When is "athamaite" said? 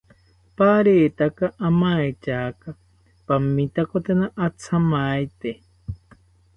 4.45-5.49